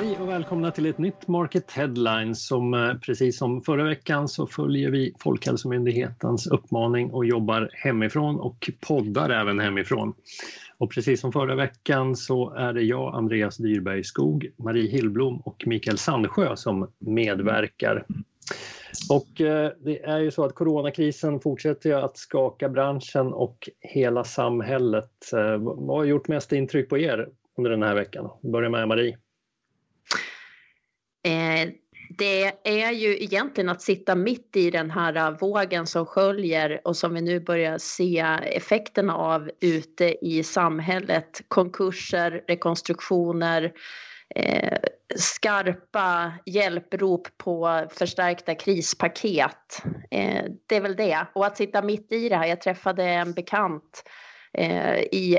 [0.00, 4.46] Hej och välkomna till ett nytt Market Headlines som eh, precis som förra veckan så
[4.46, 10.14] följer vi Folkhälsomyndighetens uppmaning och jobbar hemifrån och poddar även hemifrån.
[10.78, 15.62] Och precis som förra veckan så är det jag, Andreas Dyrberg Skog, Marie Hillblom och
[15.66, 18.04] Mikael Sandsjö som medverkar.
[19.10, 25.32] Och eh, det är ju så att coronakrisen fortsätter att skaka branschen och hela samhället.
[25.32, 28.30] Eh, vad har gjort mest intryck på er under den här veckan?
[28.42, 29.16] Vi börjar med Marie.
[31.50, 31.68] Eh,
[32.18, 37.14] det är ju egentligen att sitta mitt i den här vågen som sköljer och som
[37.14, 41.40] vi nu börjar se effekterna av ute i samhället.
[41.48, 43.72] Konkurser, rekonstruktioner,
[44.34, 44.78] eh,
[45.16, 49.82] skarpa hjälprop på förstärkta krispaket.
[50.10, 51.26] Eh, det är väl det.
[51.34, 52.46] Och att sitta mitt i det här.
[52.46, 54.02] Jag träffade en bekant
[54.52, 55.38] eh, i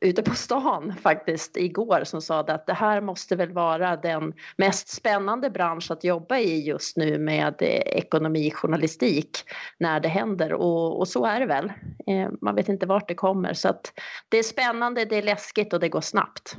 [0.00, 4.88] ute på stan faktiskt igår som sa att det här måste väl vara den mest
[4.88, 7.54] spännande bransch att jobba i just nu med
[7.86, 9.38] ekonomijournalistik
[9.78, 11.72] när det händer och, och så är det väl.
[12.06, 13.92] Eh, man vet inte vart det kommer så att
[14.28, 16.56] det är spännande, det är läskigt och det går snabbt.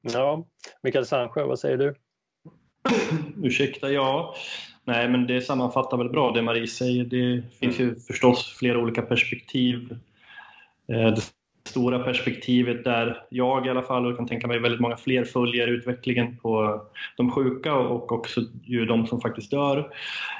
[0.00, 0.46] Ja,
[0.82, 1.94] Mikael Sandsjö, vad säger du?
[3.42, 4.34] Ursäkta, ja.
[4.84, 7.04] Nej, men det sammanfattar väl bra det Marie säger.
[7.04, 9.96] Det finns ju förstås flera olika perspektiv.
[10.88, 11.20] Eh, det
[11.68, 15.68] stora perspektivet där jag i alla fall och kan tänka mig väldigt många fler följer
[15.68, 16.82] utvecklingen på
[17.16, 19.92] de sjuka och också ju de som faktiskt dör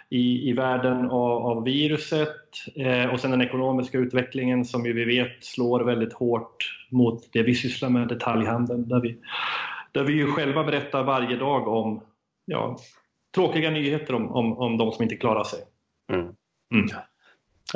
[0.09, 2.37] i, i världen av, av viruset
[2.77, 6.57] eh, och sen den ekonomiska utvecklingen som ju vi vet slår väldigt hårt
[6.91, 9.19] mot det vi sysslar med, detaljhandeln, där vi,
[9.93, 12.01] där vi ju själva berättar varje dag om
[12.45, 12.79] ja,
[13.35, 15.61] tråkiga nyheter om, om, om de som inte klarar sig.
[16.13, 16.25] Mm.
[16.75, 16.89] Mm.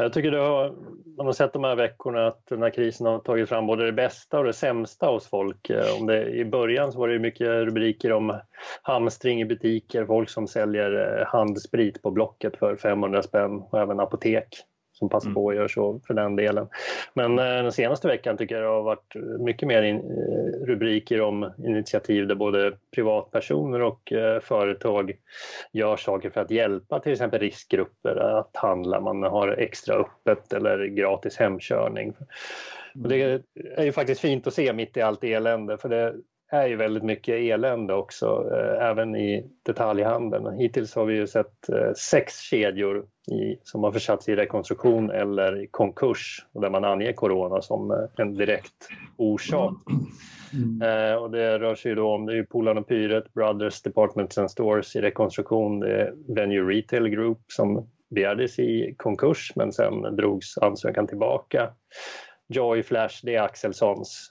[0.03, 0.75] Jag tycker det har,
[1.17, 3.93] man har sett de här veckorna att den här krisen har tagit fram både det
[3.93, 5.71] bästa och det sämsta hos folk.
[5.71, 8.41] Eh, om det, I början så var det mycket rubriker om
[8.83, 14.01] hamstring i butiker, folk som säljer eh, handsprit på Blocket för 500 spänn och även
[14.01, 14.49] apotek
[14.99, 16.69] som passar på att göra så för den delen.
[17.15, 21.21] Men eh, den senaste veckan tycker jag det har varit mycket mer in, eh, rubriker
[21.21, 25.13] om initiativ där både privatpersoner och eh, företag
[25.73, 29.01] gör saker för att hjälpa till exempel riskgrupper att handla.
[29.01, 32.15] Man har extra öppet eller gratis hemkörning.
[33.03, 33.43] Och det
[33.77, 36.15] är ju faktiskt fint att se mitt i allt elände för det
[36.51, 38.51] är ju väldigt mycket elände också,
[38.81, 40.59] även i detaljhandeln.
[40.59, 41.55] Hittills har vi ju sett
[41.97, 47.13] sex kedjor i, som har försatts i rekonstruktion eller i konkurs och där man anger
[47.13, 49.75] corona som eh, en direkt orsak.
[50.53, 50.83] Mm.
[50.83, 54.51] Eh, och det rör sig då om det är Polarn och Pyret, Brothers Departments and
[54.51, 60.59] Stores i rekonstruktion, det är Venue Retail Group som begärdes i konkurs men sen drogs
[60.59, 61.71] ansökan tillbaka.
[62.49, 64.31] Joy Flash, det är Axelssons.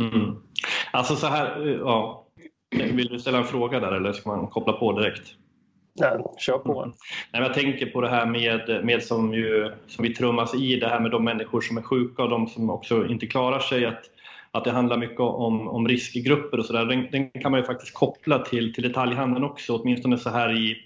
[0.00, 0.36] Mm.
[0.96, 2.26] Alltså så här, ja.
[2.70, 5.34] Vill du ställa en fråga där eller ska man koppla på direkt?
[6.00, 6.82] Nej, kör på.
[6.82, 6.94] Mm.
[7.32, 10.88] Nej, jag tänker på det här med, med som, ju, som vi trummas i, det
[10.88, 13.86] här med de människor som är sjuka och de som också inte klarar sig.
[13.86, 14.02] Att,
[14.50, 16.84] att det handlar mycket om, om riskgrupper och sådär.
[16.84, 20.76] Den, den, kan man ju faktiskt koppla till, till detaljhandeln också, åtminstone så här i,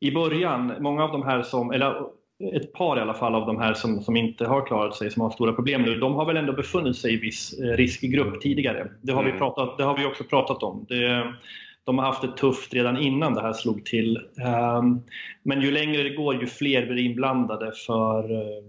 [0.00, 0.72] i början.
[0.80, 2.06] Många av de här som, eller
[2.54, 5.22] ett par i alla fall av de här som, som inte har klarat sig, som
[5.22, 8.88] har stora problem nu, de har väl ändå befunnit sig i viss eh, riskgrupp tidigare.
[9.02, 9.32] Det har, mm.
[9.32, 10.86] vi, pratat, det har vi också pratat om.
[10.88, 11.32] Det,
[11.84, 14.16] de har haft det tufft redan innan det här slog till.
[14.16, 15.00] Ehm,
[15.42, 18.64] men ju längre det går, ju fler blir inblandade för eh,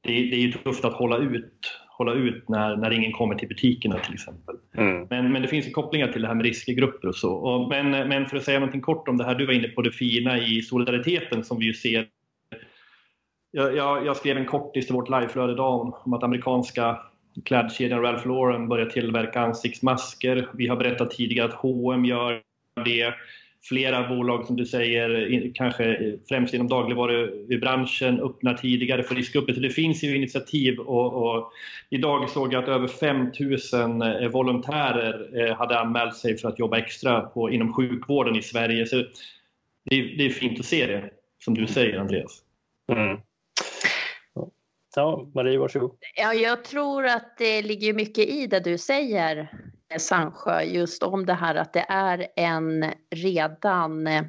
[0.00, 3.98] det är, ju tufft att hålla ut, hålla ut när, när ingen kommer till butikerna
[3.98, 4.56] till exempel.
[4.76, 5.06] Mm.
[5.10, 7.32] Men, men det finns ju kopplingar till det här med riskgrupper och så.
[7.32, 9.82] Och, men, men för att säga någonting kort om det här, du var inne på
[9.82, 12.06] det fina i solidariteten som vi ju ser
[13.50, 16.98] jag, jag, jag skrev en kortis till vårt liveflöde idag om, om att amerikanska
[17.44, 20.48] klädkedjan Ralph Lauren börjar tillverka ansiktsmasker.
[20.54, 22.42] Vi har berättat tidigare att H&M gör
[22.84, 23.14] det.
[23.62, 29.52] Flera bolag som du säger, kanske främst inom dagligvarubranschen, öppnar tidigare för riskgrupper.
[29.52, 31.52] Så det finns ju initiativ och, och
[31.90, 36.78] idag såg jag att över 5000 eh, volontärer eh, hade anmält sig för att jobba
[36.78, 38.86] extra på, inom sjukvården i Sverige.
[38.86, 38.96] Så
[39.84, 42.42] det, är, det är fint att se det, som du säger Andreas.
[42.92, 43.18] Mm.
[44.98, 45.96] Ja, Marie, varsågod.
[46.16, 49.50] Ja, jag tror att det ligger mycket i det du säger,
[49.98, 54.22] Sandsjö, just om det här att det är en redan eh,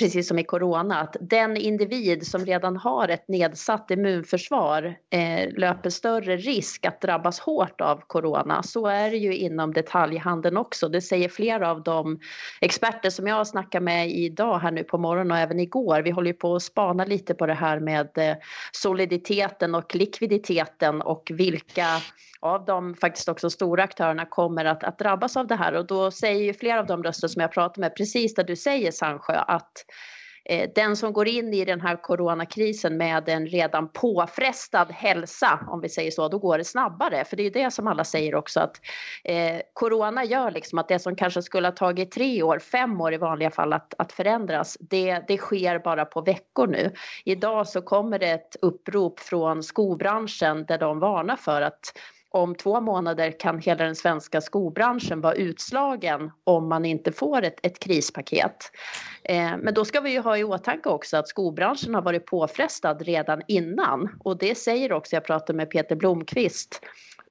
[0.00, 5.90] precis som i corona, att den individ som redan har ett nedsatt immunförsvar eh, löper
[5.90, 8.62] större risk att drabbas hårt av corona.
[8.62, 10.88] Så är det ju inom detaljhandeln också.
[10.88, 12.18] Det säger flera av de
[12.60, 16.02] experter som jag har snackat med idag här nu på morgonen och även igår.
[16.02, 18.36] Vi håller ju på att spana lite på det här med eh,
[18.72, 21.86] soliditeten och likviditeten och vilka
[22.40, 26.10] av de faktiskt också stora aktörerna kommer att, att drabbas av det här och då
[26.10, 29.34] säger ju flera av de röster som jag pratar med precis det du säger Sandsjö
[29.34, 29.72] att
[30.44, 35.80] Eh, den som går in i den här coronakrisen med en redan påfrestad hälsa, om
[35.80, 37.24] vi säger så, då går det snabbare.
[37.24, 38.80] För det är ju det som alla säger också att
[39.24, 43.14] eh, corona gör liksom att det som kanske skulle ha tagit tre år, fem år
[43.14, 46.92] i vanliga fall att, att förändras, det, det sker bara på veckor nu.
[47.24, 51.92] Idag så kommer det ett upprop från skobranschen där de varnar för att
[52.30, 57.66] om två månader kan hela den svenska skobranschen vara utslagen om man inte får ett,
[57.66, 58.56] ett krispaket.
[59.24, 63.02] Eh, men då ska vi ju ha i åtanke också att skobranschen har varit påfrestad
[63.02, 66.80] redan innan och det säger också, jag pratade med Peter Blomqvist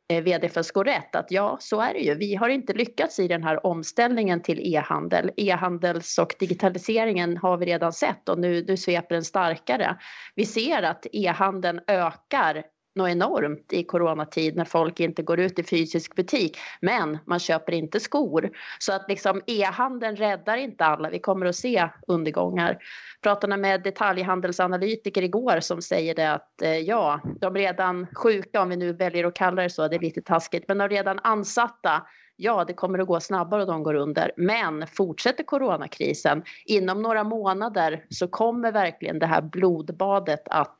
[0.09, 2.15] eh, VD för Skorätt att ja, så är det ju.
[2.15, 5.31] Vi har inte lyckats i den här omställningen till e-handel.
[5.37, 9.97] E-handels och digitaliseringen har vi redan sett och nu, nu sveper den starkare.
[10.35, 12.63] Vi ser att e-handeln ökar
[12.95, 16.57] något enormt i coronatid när folk inte går ut i fysisk butik.
[16.81, 18.49] Men man köper inte skor.
[18.79, 21.09] Så att liksom e-handeln räddar inte alla.
[21.09, 22.77] Vi kommer att se undergångar.
[23.21, 28.75] Pratade med detaljhandelsanalytiker igår som säger det att eh, ja, de redan sjuka, om vi
[28.75, 32.01] nu väljer att kalla det så, det är lite taskigt, men de redan ansatta
[32.41, 34.31] ja, det kommer att gå snabbare och de går under.
[34.37, 40.77] Men fortsätter coronakrisen, inom några månader så kommer verkligen det här blodbadet att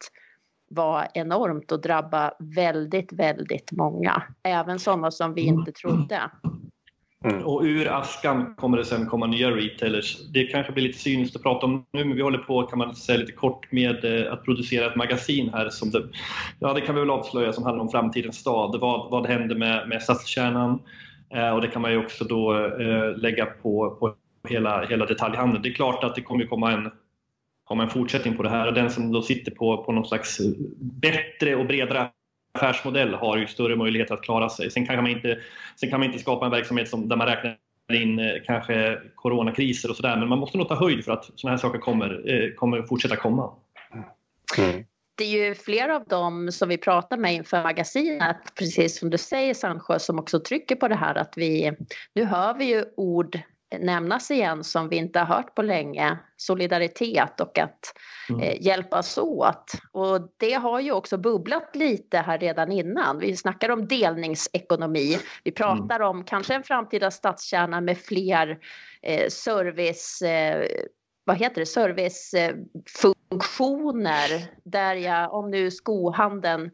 [0.70, 4.24] var enormt och drabba väldigt, väldigt många.
[4.44, 6.22] Även sådana som vi inte trodde.
[7.26, 7.46] Mm.
[7.46, 10.18] Och ur askan kommer det sen komma nya retailers.
[10.34, 12.96] Det kanske blir lite cyniskt att prata om nu, men vi håller på kan man
[12.96, 16.04] säga lite kort med eh, att producera ett magasin här som det,
[16.60, 18.80] ja, det kan vi väl avslöja som handlar om framtidens stad.
[18.82, 20.80] Vad, vad händer med, med stadskärnan?
[21.34, 24.16] Eh, och det kan man ju också då eh, lägga på, på
[24.50, 25.64] hela, hela detaljhandeln.
[25.64, 26.92] Det är klart att det kommer komma en
[27.70, 30.06] har man en fortsättning på det här och den som då sitter på, på någon
[30.06, 30.40] slags
[30.80, 32.10] bättre och bredare
[32.54, 34.72] affärsmodell har ju större möjlighet att klara sig.
[34.72, 35.40] Sen kan man inte,
[35.76, 37.58] sen kan man inte skapa en verksamhet som, där man räknar
[37.94, 41.56] in eh, kanske coronakriser och sådär men man måste nog ta höjd för att sådana
[41.56, 43.54] här saker kommer, eh, kommer fortsätta komma.
[44.58, 44.86] Mm.
[45.16, 49.18] Det är ju flera av dem som vi pratar med inför magasinet, precis som du
[49.18, 51.72] säger Sandsjö, som också trycker på det här att vi,
[52.16, 53.40] nu hör vi ju ord
[53.78, 56.18] nämnas igen som vi inte har hört på länge.
[56.38, 57.94] Solidaritet och att
[58.30, 58.42] mm.
[58.42, 59.72] eh, hjälpas åt.
[59.92, 63.20] Och det har ju också bubblat lite här redan innan.
[63.20, 65.20] Vi snackar om delningsekonomi.
[65.44, 66.08] Vi pratar mm.
[66.08, 68.60] om kanske en framtida stadskärna med fler
[69.02, 70.66] eh, service eh,
[71.24, 76.72] vad heter det, servicefunktioner där jag, om nu skohandeln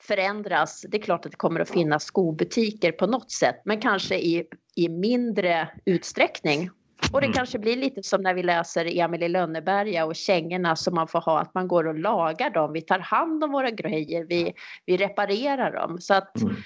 [0.00, 0.84] förändras.
[0.88, 4.44] Det är klart att det kommer att finnas skobutiker på något sätt, men kanske i,
[4.76, 6.70] i mindre utsträckning.
[7.12, 7.34] Och det mm.
[7.34, 11.20] kanske blir lite som när vi läser Emil i Lönneberga och kängorna som man får
[11.20, 12.72] ha, att man går och lagar dem.
[12.72, 14.54] Vi tar hand om våra grejer, vi,
[14.86, 16.00] vi reparerar dem.
[16.00, 16.56] Så att, mm.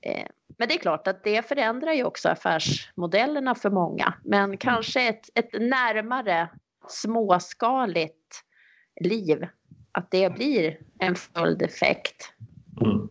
[0.00, 0.26] eh,
[0.58, 4.14] men det är klart att det förändrar ju också affärsmodellerna för många.
[4.24, 6.48] Men kanske ett, ett närmare
[6.88, 8.44] småskaligt
[9.00, 9.46] liv,
[9.92, 12.32] att det blir en följdeffekt.
[12.80, 13.08] Mm.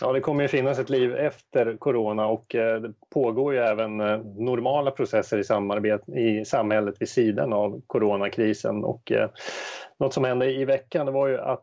[0.00, 4.00] Ja, det kommer ju finnas ett liv efter corona och eh, det pågår ju även
[4.00, 8.84] eh, normala processer i, samarbete, i samhället vid sidan av coronakrisen.
[8.84, 9.30] Och eh,
[9.98, 11.62] något som hände i veckan det var ju att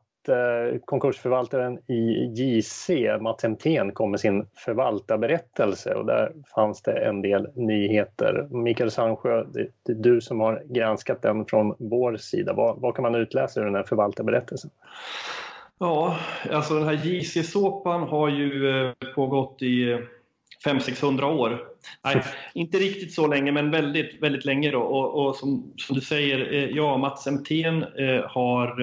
[0.86, 2.90] konkursförvaltaren i JC,
[3.22, 8.48] Mats Hemtén, kom med sin förvaltarberättelse och där fanns det en del nyheter.
[8.52, 12.54] Mikael Sandsjö, det är du som har granskat den från vår sida.
[12.54, 14.72] Vad, vad kan man utläsa ur den här förvaltarberättelsen?
[15.80, 16.20] Ja,
[16.52, 20.00] alltså den här JC-såpan har ju eh, pågått i
[20.66, 21.60] 500-600 år.
[22.04, 24.72] Nej, inte riktigt så länge, men väldigt, väldigt länge.
[24.72, 24.80] Då.
[24.80, 28.76] Och, och som, som, du säger, eh, ja, Mats Emthén eh, har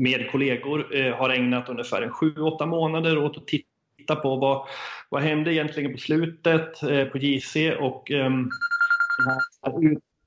[0.00, 4.66] med kollegor har ägnat ungefär 7-8 månader åt att titta på vad,
[5.08, 6.80] vad hände egentligen på slutet
[7.12, 8.50] på JC och um,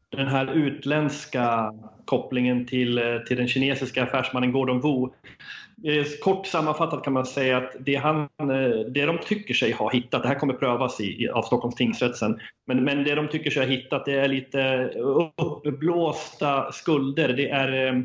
[0.10, 1.74] den här utländska
[2.06, 5.10] kopplingen till, eh, till den kinesiska affärsmannen Gordon Wu.
[5.92, 9.92] Eh, kort sammanfattat kan man säga att det, han, eh, det de tycker sig ha
[9.92, 13.52] hittat, det här kommer prövas i, av Stockholms tingsrätt sen, men, men det de tycker
[13.52, 14.92] sig ha hittat det är lite
[15.38, 17.34] uppblåsta skulder.
[17.34, 18.04] Det är eh,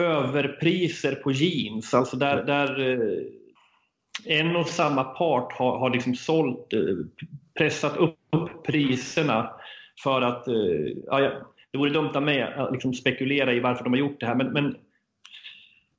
[0.00, 2.98] överpriser på jeans, alltså där, där
[4.26, 6.68] en och samma part har, har liksom sålt,
[7.58, 9.50] pressat upp priserna
[10.02, 10.54] för att, eh,
[11.06, 11.32] ja,
[11.70, 14.34] det vore dumt av mig att liksom spekulera i varför de har gjort det här,
[14.34, 14.76] men, men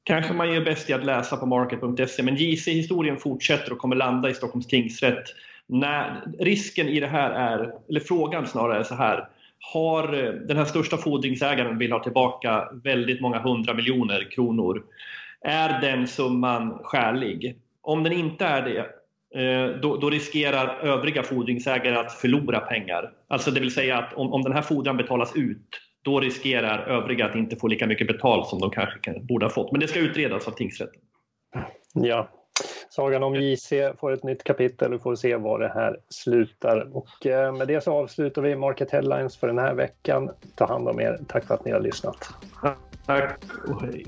[0.04, 2.24] kanske man gör bäst i att läsa på market.se.
[2.24, 5.24] Men JC-historien fortsätter och kommer landa i Stockholms tingsrätt.
[5.68, 9.28] När, risken i det här är, eller frågan snarare är så här.
[9.74, 14.84] Har eh, den här största fordringsägaren vill ha tillbaka väldigt många hundra miljoner kronor.
[15.42, 17.56] Är den summan skälig?
[17.82, 18.86] Om den inte är det,
[19.82, 23.12] då, då, riskerar övriga fordringsägare att förlora pengar.
[23.28, 27.25] Alltså det vill säga att om, om den här fordran betalas ut då riskerar övriga
[27.25, 29.72] att inte få lika mycket betalt som de kanske borde ha fått.
[29.72, 31.02] Men det ska utredas av tingsrätten.
[31.94, 32.30] Ja,
[32.90, 36.98] Sagan om JC får ett nytt kapitel och får se var det här slutar.
[36.98, 40.30] Och eh, med det så avslutar vi Market Headlines för den här veckan.
[40.56, 41.20] Ta hand om er.
[41.28, 42.30] Tack för att ni har lyssnat.
[43.06, 44.06] Tack och hej.